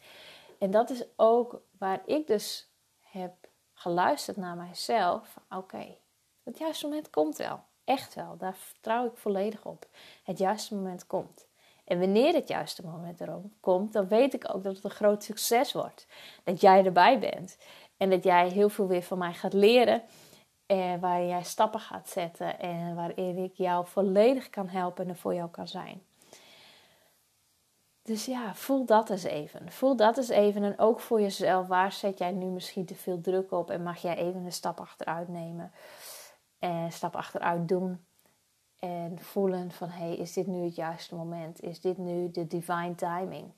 En 0.59 0.71
dat 0.71 0.90
is 0.90 1.04
ook 1.16 1.62
waar 1.78 2.02
ik 2.07 2.26
dus 2.26 2.71
heb 3.00 3.49
geluisterd 3.73 4.37
naar 4.37 4.57
mijzelf. 4.57 5.40
Oké, 5.50 5.97
het 6.42 6.59
juiste 6.59 6.87
moment 6.87 7.11
komt 7.11 7.37
wel. 7.37 7.61
Echt 7.85 8.14
wel. 8.14 8.37
Daar 8.37 8.54
vertrouw 8.54 9.07
ik 9.07 9.16
volledig 9.16 9.64
op. 9.64 9.87
Het 10.25 10.38
juiste 10.38 10.75
moment 10.75 11.07
komt. 11.07 11.49
En 11.85 11.99
wanneer 11.99 12.35
het 12.35 12.49
juiste 12.49 12.87
moment 12.87 13.21
erom 13.21 13.52
komt, 13.61 13.92
dan 13.92 14.09
weet 14.09 14.35
ik 14.35 14.54
ook 14.54 14.62
dat 14.62 14.75
het 14.75 14.85
een 14.85 14.90
groot 14.90 15.25
succes 15.25 15.73
wordt. 15.73 16.07
Dat 16.45 16.61
jij 16.61 16.85
erbij 16.85 17.19
bent. 17.19 17.59
En 17.97 18.11
dat 18.11 18.25
jij 18.25 18.49
heel 18.49 18.69
veel 18.69 18.87
weer 18.87 19.02
van 19.02 19.19
mij 19.19 19.33
gaat 19.33 19.52
leren. 19.52 20.02
En 20.70 21.00
waar 21.00 21.24
jij 21.24 21.42
stappen 21.42 21.80
gaat 21.80 22.08
zetten. 22.08 22.58
En 22.58 22.94
waarin 22.94 23.36
ik 23.36 23.54
jou 23.54 23.86
volledig 23.86 24.50
kan 24.50 24.68
helpen 24.68 25.04
en 25.04 25.10
er 25.10 25.16
voor 25.16 25.34
jou 25.34 25.50
kan 25.50 25.68
zijn. 25.68 26.02
Dus 28.02 28.24
ja, 28.24 28.54
voel 28.54 28.84
dat 28.84 29.10
eens 29.10 29.22
even. 29.22 29.72
Voel 29.72 29.96
dat 29.96 30.16
eens 30.16 30.28
even. 30.28 30.62
En 30.62 30.78
ook 30.78 31.00
voor 31.00 31.20
jezelf. 31.20 31.66
Waar 31.66 31.92
zet 31.92 32.18
jij 32.18 32.32
nu 32.32 32.46
misschien 32.46 32.84
te 32.84 32.94
veel 32.94 33.20
druk 33.20 33.52
op? 33.52 33.70
En 33.70 33.82
mag 33.82 34.02
jij 34.02 34.16
even 34.16 34.44
een 34.44 34.52
stap 34.52 34.80
achteruit 34.80 35.28
nemen? 35.28 35.72
En 36.58 36.74
een 36.74 36.92
stap 36.92 37.16
achteruit 37.16 37.68
doen. 37.68 38.04
En 38.78 39.18
voelen 39.18 39.70
van, 39.70 39.88
hé, 39.88 40.06
hey, 40.06 40.16
is 40.16 40.32
dit 40.32 40.46
nu 40.46 40.64
het 40.64 40.74
juiste 40.74 41.14
moment? 41.14 41.60
Is 41.60 41.80
dit 41.80 41.98
nu 41.98 42.30
de 42.30 42.46
divine 42.46 42.94
timing? 42.94 43.52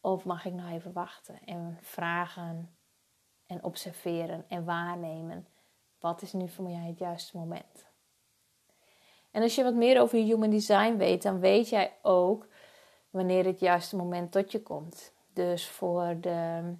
Of 0.00 0.24
mag 0.24 0.44
ik 0.44 0.52
nog 0.52 0.70
even 0.70 0.92
wachten 0.92 1.38
en 1.44 1.78
vragen 1.80 2.77
en 3.48 3.64
observeren 3.64 4.44
en 4.48 4.64
waarnemen? 4.64 5.46
Wat 6.00 6.22
is 6.22 6.32
nu 6.32 6.48
voor 6.48 6.64
mij 6.64 6.86
het 6.86 6.98
juiste 6.98 7.36
moment? 7.36 7.86
En 9.30 9.42
als 9.42 9.54
je 9.54 9.62
wat 9.62 9.74
meer 9.74 10.00
over 10.00 10.18
human 10.18 10.50
design 10.50 10.96
weet, 10.96 11.22
dan 11.22 11.40
weet 11.40 11.68
jij 11.68 11.96
ook 12.02 12.46
wanneer 13.10 13.44
het 13.44 13.60
juiste 13.60 13.96
moment 13.96 14.32
tot 14.32 14.52
je 14.52 14.62
komt. 14.62 15.12
Dus 15.32 15.68
voor 15.68 16.16
de, 16.20 16.74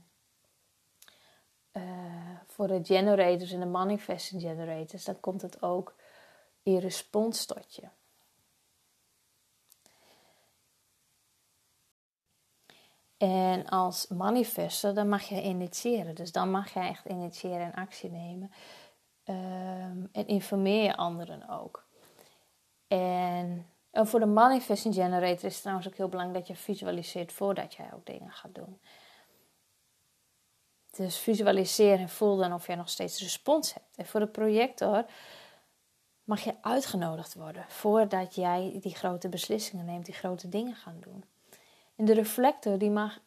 uh, 1.72 1.82
voor 2.46 2.66
de 2.66 2.84
generators 2.84 3.52
en 3.52 3.60
de 3.60 3.66
manifesting 3.66 4.42
generators, 4.42 5.04
dan 5.04 5.20
komt 5.20 5.42
het 5.42 5.62
ook 5.62 5.94
in 6.62 6.78
respons 6.78 7.46
tot 7.46 7.74
je. 7.74 7.88
En 13.18 13.66
als 13.66 14.06
manifester, 14.06 14.94
dan 14.94 15.08
mag 15.08 15.22
je 15.22 15.42
initiëren. 15.42 16.14
Dus 16.14 16.32
dan 16.32 16.50
mag 16.50 16.74
je 16.74 16.80
echt 16.80 17.04
initiëren 17.04 17.60
en 17.60 17.74
actie 17.74 18.10
nemen. 18.10 18.50
Ehm, 19.24 20.04
en 20.12 20.26
informeer 20.26 20.82
je 20.82 20.96
anderen 20.96 21.48
ook. 21.48 21.86
En, 22.86 23.66
voor 23.92 24.20
de 24.20 24.26
manifesting 24.26 24.94
generator 24.94 25.44
is 25.44 25.52
het 25.52 25.60
trouwens 25.60 25.88
ook 25.88 25.96
heel 25.96 26.08
belangrijk 26.08 26.46
dat 26.46 26.56
je 26.56 26.62
visualiseert 26.62 27.32
voordat 27.32 27.74
jij 27.74 27.90
ook 27.94 28.06
dingen 28.06 28.30
gaat 28.30 28.54
doen. 28.54 28.80
Dus 30.90 31.18
visualiseer 31.18 31.98
en 31.98 32.08
voel 32.08 32.36
dan 32.36 32.52
of 32.52 32.66
jij 32.66 32.76
nog 32.76 32.88
steeds 32.88 33.20
respons 33.20 33.74
hebt. 33.74 33.96
En 33.96 34.06
voor 34.06 34.20
de 34.20 34.26
projector 34.26 35.04
mag 36.24 36.40
je 36.40 36.54
uitgenodigd 36.60 37.34
worden 37.34 37.64
voordat 37.68 38.34
jij 38.34 38.78
die 38.80 38.94
grote 38.94 39.28
beslissingen 39.28 39.84
neemt, 39.84 40.04
die 40.04 40.14
grote 40.14 40.48
dingen 40.48 40.74
gaan 40.74 41.00
doen. 41.00 41.24
En 41.98 42.04
de 42.04 42.14
reflector 42.14 42.78
die 42.78 42.90
mag 42.90 43.20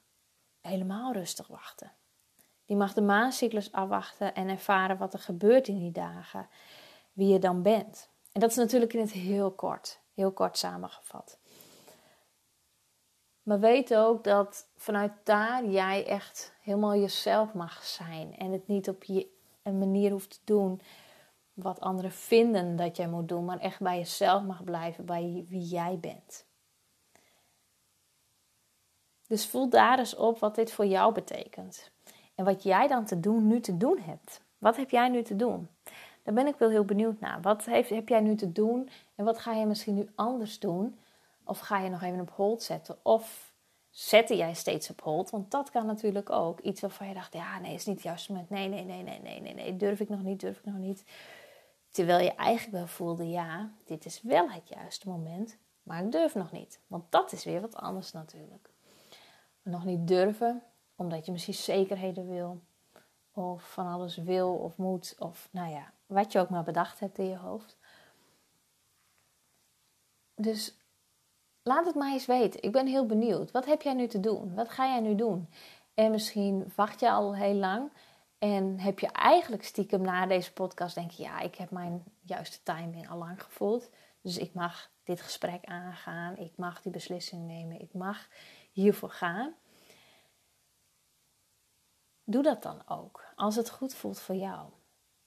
helemaal 0.61 1.13
rustig 1.13 1.47
wachten. 1.47 1.91
Die 2.65 2.75
mag 2.75 2.93
de 2.93 3.01
maancyclus 3.01 3.71
afwachten 3.71 4.35
en 4.35 4.49
ervaren 4.49 4.97
wat 4.97 5.13
er 5.13 5.19
gebeurt 5.19 5.67
in 5.67 5.79
die 5.79 5.91
dagen, 5.91 6.47
wie 7.13 7.33
je 7.33 7.39
dan 7.39 7.61
bent. 7.61 8.09
En 8.31 8.39
dat 8.39 8.49
is 8.49 8.55
natuurlijk 8.55 8.93
in 8.93 8.99
het 8.99 9.11
heel 9.11 9.51
kort, 9.51 9.99
heel 10.13 10.31
kort 10.31 10.57
samengevat. 10.57 11.39
Maar 13.43 13.59
weet 13.59 13.95
ook 13.95 14.23
dat 14.23 14.67
vanuit 14.75 15.11
daar 15.23 15.65
jij 15.65 16.05
echt 16.05 16.53
helemaal 16.61 16.95
jezelf 16.95 17.53
mag 17.53 17.83
zijn 17.83 18.37
en 18.37 18.51
het 18.51 18.67
niet 18.67 18.89
op 18.89 19.03
je 19.03 19.27
een 19.63 19.77
manier 19.77 20.11
hoeft 20.11 20.29
te 20.29 20.39
doen 20.43 20.81
wat 21.53 21.79
anderen 21.79 22.11
vinden 22.11 22.75
dat 22.75 22.97
jij 22.97 23.07
moet 23.07 23.27
doen, 23.27 23.45
maar 23.45 23.59
echt 23.59 23.79
bij 23.79 23.97
jezelf 23.97 24.43
mag 24.43 24.63
blijven, 24.63 25.05
bij 25.05 25.45
wie 25.47 25.63
jij 25.63 25.97
bent. 25.99 26.45
Dus 29.31 29.45
voel 29.45 29.69
daar 29.69 29.99
eens 29.99 30.15
op 30.15 30.39
wat 30.39 30.55
dit 30.55 30.71
voor 30.71 30.85
jou 30.85 31.13
betekent. 31.13 31.91
En 32.35 32.45
wat 32.45 32.63
jij 32.63 32.87
dan 32.87 33.05
te 33.05 33.19
doen, 33.19 33.47
nu 33.47 33.59
te 33.59 33.77
doen 33.77 33.99
hebt. 33.99 34.41
Wat 34.57 34.77
heb 34.77 34.89
jij 34.89 35.09
nu 35.09 35.23
te 35.23 35.35
doen? 35.35 35.67
Daar 36.23 36.33
ben 36.33 36.47
ik 36.47 36.55
wel 36.57 36.69
heel 36.69 36.85
benieuwd 36.85 37.19
naar. 37.19 37.41
Wat 37.41 37.65
heeft, 37.65 37.89
heb 37.89 38.09
jij 38.09 38.19
nu 38.19 38.35
te 38.35 38.51
doen 38.51 38.89
en 39.15 39.25
wat 39.25 39.39
ga 39.39 39.53
je 39.53 39.65
misschien 39.65 39.93
nu 39.93 40.09
anders 40.15 40.59
doen? 40.59 40.99
Of 41.43 41.59
ga 41.59 41.79
je 41.79 41.89
nog 41.89 42.01
even 42.01 42.19
op 42.19 42.29
hold 42.29 42.63
zetten? 42.63 42.97
Of 43.01 43.53
zette 43.89 44.35
jij 44.35 44.53
steeds 44.53 44.89
op 44.89 45.01
hold? 45.01 45.29
Want 45.29 45.51
dat 45.51 45.69
kan 45.69 45.85
natuurlijk 45.85 46.29
ook. 46.29 46.59
Iets 46.59 46.81
waarvan 46.81 47.07
je 47.07 47.13
dacht, 47.13 47.33
ja 47.33 47.59
nee, 47.59 47.73
is 47.73 47.85
niet 47.85 47.95
het 47.95 48.05
juiste 48.05 48.31
moment. 48.31 48.49
Nee, 48.49 48.67
nee, 48.67 48.83
nee, 48.83 49.03
nee, 49.03 49.19
nee, 49.19 49.41
nee, 49.41 49.53
nee. 49.53 49.77
Durf 49.77 49.99
ik 49.99 50.09
nog 50.09 50.23
niet, 50.23 50.39
durf 50.39 50.57
ik 50.57 50.65
nog 50.65 50.77
niet. 50.77 51.03
Terwijl 51.91 52.23
je 52.23 52.35
eigenlijk 52.35 52.77
wel 52.77 52.87
voelde, 52.87 53.29
ja, 53.29 53.71
dit 53.85 54.05
is 54.05 54.21
wel 54.21 54.49
het 54.49 54.69
juiste 54.69 55.09
moment, 55.09 55.57
maar 55.83 56.03
ik 56.03 56.11
durf 56.11 56.35
nog 56.35 56.51
niet. 56.51 56.79
Want 56.87 57.03
dat 57.09 57.31
is 57.31 57.43
weer 57.43 57.61
wat 57.61 57.75
anders 57.75 58.11
natuurlijk. 58.11 58.70
Nog 59.61 59.85
niet 59.85 60.07
durven, 60.07 60.63
omdat 60.95 61.25
je 61.25 61.31
misschien 61.31 61.53
zekerheden 61.53 62.27
wil, 62.27 62.61
of 63.31 63.71
van 63.71 63.87
alles 63.87 64.17
wil 64.17 64.55
of 64.55 64.77
moet, 64.77 65.15
of 65.19 65.49
nou 65.51 65.71
ja, 65.71 65.93
wat 66.05 66.31
je 66.31 66.39
ook 66.39 66.49
maar 66.49 66.63
bedacht 66.63 66.99
hebt 66.99 67.17
in 67.17 67.27
je 67.27 67.37
hoofd. 67.37 67.77
Dus 70.35 70.77
laat 71.63 71.85
het 71.85 71.95
maar 71.95 72.11
eens 72.11 72.25
weten. 72.25 72.61
Ik 72.61 72.71
ben 72.71 72.87
heel 72.87 73.05
benieuwd. 73.05 73.51
Wat 73.51 73.65
heb 73.65 73.81
jij 73.81 73.93
nu 73.93 74.07
te 74.07 74.19
doen? 74.19 74.55
Wat 74.55 74.69
ga 74.69 74.85
jij 74.85 74.99
nu 74.99 75.15
doen? 75.15 75.49
En 75.93 76.11
misschien 76.11 76.71
wacht 76.75 76.99
je 76.99 77.11
al 77.11 77.35
heel 77.35 77.53
lang 77.53 77.91
en 78.37 78.79
heb 78.79 78.99
je 78.99 79.07
eigenlijk 79.07 79.63
stiekem 79.63 80.01
na 80.01 80.25
deze 80.25 80.53
podcast 80.53 80.95
denk 80.95 81.11
je, 81.11 81.23
ja, 81.23 81.39
ik 81.39 81.55
heb 81.55 81.71
mijn 81.71 82.03
juiste 82.21 82.63
timing 82.63 83.09
al 83.09 83.17
lang 83.17 83.43
gevoeld. 83.43 83.89
Dus 84.21 84.37
ik 84.37 84.53
mag 84.53 84.91
dit 85.03 85.21
gesprek 85.21 85.65
aangaan. 85.65 86.37
Ik 86.37 86.51
mag 86.57 86.81
die 86.81 86.91
beslissing 86.91 87.45
nemen. 87.47 87.81
Ik 87.81 87.93
mag 87.93 88.27
hiervoor 88.71 89.09
gaan. 89.09 89.53
Doe 92.23 92.43
dat 92.43 92.63
dan 92.63 92.81
ook, 92.87 93.23
als 93.35 93.55
het 93.55 93.69
goed 93.69 93.93
voelt 93.93 94.19
voor 94.19 94.35
jou. 94.35 94.69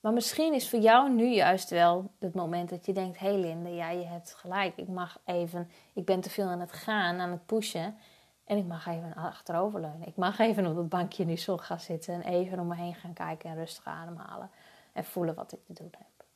Maar 0.01 0.13
misschien 0.13 0.55
is 0.55 0.69
voor 0.71 0.79
jou 0.79 1.11
nu 1.11 1.27
juist 1.27 1.71
wel 1.71 2.11
het 2.19 2.35
moment 2.35 2.71
dat 2.71 2.87
je 2.87 2.93
denkt: 2.93 3.19
hé 3.19 3.29
hey 3.29 3.39
Linde, 3.39 3.69
ja, 3.69 3.91
je 3.91 4.05
hebt 4.05 4.35
gelijk. 4.35 4.77
Ik 4.77 4.89
mag 4.89 5.21
even, 5.25 5.71
ik 5.93 6.05
ben 6.05 6.21
te 6.21 6.31
veel 6.31 6.47
aan 6.47 6.61
het 6.61 6.73
gaan, 6.73 7.21
aan 7.21 7.31
het 7.31 7.47
pushen. 7.47 7.97
En 8.45 8.57
ik 8.57 8.67
mag 8.67 8.87
even 8.87 9.15
achteroverleunen. 9.15 10.07
Ik 10.07 10.17
mag 10.17 10.39
even 10.39 10.67
op 10.67 10.77
het 10.77 10.89
bankje 10.89 11.25
nu 11.25 11.37
zo 11.37 11.57
gaan 11.57 11.81
zitten 11.81 12.15
en 12.15 12.23
even 12.23 12.61
om 12.61 12.67
me 12.67 12.75
heen 12.75 12.95
gaan 12.95 13.13
kijken 13.13 13.51
en 13.51 13.57
rustig 13.57 13.85
ademhalen. 13.85 14.51
En 14.93 15.05
voelen 15.05 15.35
wat 15.35 15.53
ik 15.53 15.65
te 15.65 15.73
doen 15.73 15.93
heb. 15.99 16.27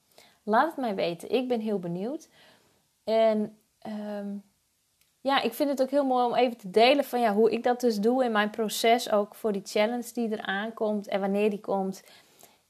Laat 0.42 0.66
het 0.66 0.76
mij 0.76 0.94
weten. 0.94 1.30
Ik 1.30 1.48
ben 1.48 1.60
heel 1.60 1.78
benieuwd. 1.78 2.28
En 3.04 3.58
ehm, 3.78 4.36
ja, 5.20 5.40
ik 5.40 5.52
vind 5.52 5.70
het 5.70 5.82
ook 5.82 5.90
heel 5.90 6.04
mooi 6.04 6.26
om 6.26 6.34
even 6.34 6.56
te 6.56 6.70
delen 6.70 7.04
van 7.04 7.20
ja, 7.20 7.34
hoe 7.34 7.50
ik 7.50 7.62
dat 7.62 7.80
dus 7.80 7.96
doe 7.96 8.24
in 8.24 8.32
mijn 8.32 8.50
proces. 8.50 9.10
Ook 9.10 9.34
voor 9.34 9.52
die 9.52 9.62
challenge 9.64 10.12
die 10.12 10.30
eraan 10.30 10.74
komt 10.74 11.08
en 11.08 11.20
wanneer 11.20 11.50
die 11.50 11.60
komt. 11.60 12.02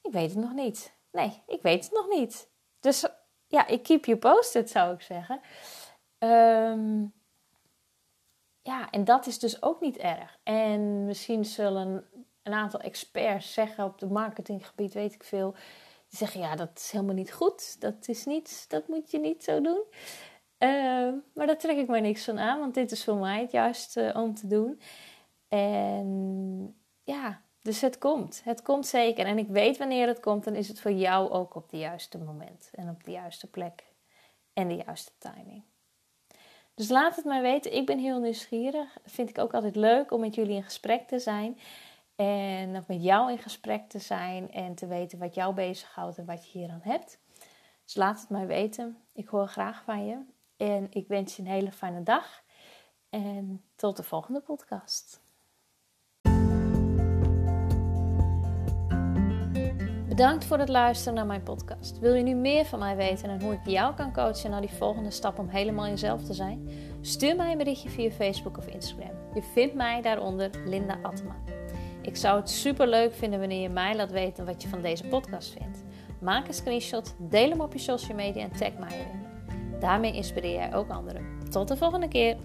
Ik 0.02 0.12
weet 0.12 0.30
het 0.30 0.38
nog 0.38 0.52
niet. 0.52 0.96
Nee, 1.12 1.42
ik 1.46 1.62
weet 1.62 1.84
het 1.84 1.92
nog 1.92 2.08
niet. 2.08 2.48
Dus 2.80 3.04
ja, 3.46 3.66
ik 3.66 3.82
keep 3.82 4.04
you 4.04 4.18
posted 4.18 4.70
zou 4.70 4.94
ik 4.94 5.00
zeggen. 5.00 5.40
Um, 6.18 7.12
ja, 8.62 8.90
en 8.90 9.04
dat 9.04 9.26
is 9.26 9.38
dus 9.38 9.62
ook 9.62 9.80
niet 9.80 9.96
erg. 9.96 10.38
En 10.42 11.04
misschien 11.04 11.44
zullen 11.44 12.08
een 12.42 12.52
aantal 12.52 12.80
experts 12.80 13.52
zeggen 13.52 13.84
op 13.84 14.00
het 14.00 14.10
marketinggebied, 14.10 14.92
weet 14.92 15.14
ik 15.14 15.24
veel, 15.24 15.52
die 16.08 16.18
zeggen 16.18 16.40
ja, 16.40 16.56
dat 16.56 16.70
is 16.74 16.90
helemaal 16.90 17.14
niet 17.14 17.32
goed. 17.32 17.80
Dat 17.80 18.08
is 18.08 18.24
niet, 18.24 18.64
dat 18.68 18.88
moet 18.88 19.10
je 19.10 19.18
niet 19.18 19.44
zo 19.44 19.60
doen. 19.60 19.82
Uh, 20.58 21.12
maar 21.34 21.46
daar 21.46 21.58
trek 21.58 21.76
ik 21.76 21.88
maar 21.88 22.00
niks 22.00 22.24
van 22.24 22.38
aan, 22.38 22.58
want 22.58 22.74
dit 22.74 22.90
is 22.90 23.04
voor 23.04 23.16
mij 23.16 23.40
het 23.40 23.50
juiste 23.50 24.12
om 24.16 24.34
te 24.34 24.46
doen. 24.46 24.80
En 25.48 26.76
ja, 27.04 27.42
dus 27.62 27.80
het 27.80 27.98
komt. 27.98 28.40
Het 28.44 28.62
komt 28.62 28.86
zeker. 28.86 29.26
En 29.26 29.38
ik 29.38 29.48
weet 29.48 29.78
wanneer 29.78 30.06
het 30.06 30.20
komt, 30.20 30.44
dan 30.44 30.54
is 30.54 30.68
het 30.68 30.80
voor 30.80 30.92
jou 30.92 31.30
ook 31.30 31.54
op 31.54 31.70
het 31.70 31.80
juiste 31.80 32.18
moment 32.18 32.70
en 32.72 32.88
op 32.88 33.04
de 33.04 33.10
juiste 33.10 33.50
plek 33.50 33.84
en 34.52 34.68
de 34.68 34.74
juiste 34.74 35.12
timing. 35.18 35.62
Dus 36.74 36.88
laat 36.88 37.16
het 37.16 37.24
mij 37.24 37.42
weten. 37.42 37.74
Ik 37.74 37.86
ben 37.86 37.98
heel 37.98 38.20
nieuwsgierig. 38.20 38.98
Vind 39.04 39.28
ik 39.28 39.38
ook 39.38 39.54
altijd 39.54 39.76
leuk 39.76 40.12
om 40.12 40.20
met 40.20 40.34
jullie 40.34 40.56
in 40.56 40.62
gesprek 40.62 41.08
te 41.08 41.18
zijn. 41.18 41.58
En 42.16 42.76
of 42.76 42.88
met 42.88 43.02
jou 43.02 43.30
in 43.30 43.38
gesprek 43.38 43.88
te 43.88 43.98
zijn. 43.98 44.52
En 44.52 44.74
te 44.74 44.86
weten 44.86 45.18
wat 45.18 45.34
jou 45.34 45.54
bezighoudt 45.54 46.18
en 46.18 46.24
wat 46.24 46.44
je 46.50 46.58
hier 46.58 46.70
aan 46.70 46.80
hebt. 46.82 47.18
Dus 47.84 47.94
laat 47.94 48.20
het 48.20 48.28
mij 48.28 48.46
weten. 48.46 48.98
Ik 49.12 49.28
hoor 49.28 49.48
graag 49.48 49.82
van 49.84 50.06
je. 50.06 50.18
En 50.58 50.86
ik 50.90 51.08
wens 51.08 51.36
je 51.36 51.42
een 51.42 51.48
hele 51.48 51.72
fijne 51.72 52.02
dag. 52.02 52.42
En 53.10 53.64
tot 53.76 53.96
de 53.96 54.02
volgende 54.02 54.40
podcast. 54.40 55.20
Bedankt 60.08 60.44
voor 60.44 60.58
het 60.58 60.68
luisteren 60.68 61.14
naar 61.14 61.26
mijn 61.26 61.42
podcast. 61.42 61.98
Wil 61.98 62.14
je 62.14 62.22
nu 62.22 62.34
meer 62.34 62.64
van 62.64 62.78
mij 62.78 62.96
weten 62.96 63.30
en 63.30 63.42
hoe 63.42 63.52
ik 63.52 63.66
jou 63.66 63.94
kan 63.94 64.12
coachen 64.12 64.50
naar 64.50 64.60
die 64.60 64.70
volgende 64.70 65.10
stap 65.10 65.38
om 65.38 65.48
helemaal 65.48 65.86
jezelf 65.86 66.24
te 66.24 66.34
zijn? 66.34 66.68
Stuur 67.00 67.36
mij 67.36 67.52
een 67.52 67.58
berichtje 67.58 67.88
via 67.88 68.10
Facebook 68.10 68.58
of 68.58 68.66
Instagram. 68.66 69.34
Je 69.34 69.42
vindt 69.42 69.74
mij 69.74 70.02
daaronder 70.02 70.50
Linda 70.64 70.98
Atteman. 71.02 71.48
Ik 72.02 72.16
zou 72.16 72.40
het 72.40 72.50
super 72.50 72.88
leuk 72.88 73.14
vinden 73.14 73.38
wanneer 73.38 73.62
je 73.62 73.68
mij 73.68 73.96
laat 73.96 74.10
weten 74.10 74.46
wat 74.46 74.62
je 74.62 74.68
van 74.68 74.82
deze 74.82 75.04
podcast 75.04 75.52
vindt. 75.52 75.84
Maak 76.20 76.48
een 76.48 76.54
screenshot, 76.54 77.14
deel 77.18 77.48
hem 77.48 77.60
op 77.60 77.72
je 77.72 77.78
social 77.78 78.16
media 78.16 78.42
en 78.42 78.52
tag 78.52 78.78
mij 78.78 78.90
erin. 78.90 79.27
Daarmee 79.80 80.12
inspireer 80.12 80.52
jij 80.52 80.74
ook 80.74 80.88
anderen. 80.88 81.26
Tot 81.50 81.68
de 81.68 81.76
volgende 81.76 82.08
keer. 82.08 82.36